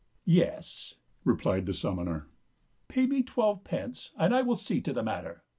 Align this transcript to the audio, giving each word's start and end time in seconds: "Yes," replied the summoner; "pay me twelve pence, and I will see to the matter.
"Yes," 0.25 0.95
replied 1.23 1.67
the 1.67 1.75
summoner; 1.75 2.27
"pay 2.87 3.05
me 3.05 3.21
twelve 3.21 3.63
pence, 3.63 4.09
and 4.17 4.33
I 4.33 4.41
will 4.41 4.55
see 4.55 4.81
to 4.81 4.93
the 4.93 5.03
matter. 5.03 5.43